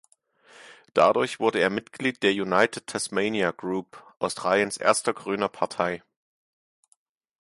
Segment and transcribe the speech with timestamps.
[0.95, 6.01] Dadurch wurde er Mitglied der United Tasmania Group, Australiens erster grüner Partei.